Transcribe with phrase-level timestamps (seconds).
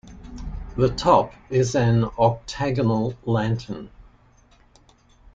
[0.77, 3.91] The top is an octagonal lantern.